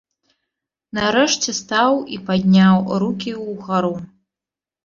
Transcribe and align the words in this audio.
Нарэшце 0.97 1.51
стаў 1.59 1.91
і 2.15 2.19
падняў 2.31 2.81
рукі 3.05 3.31
ўгару. 3.51 3.95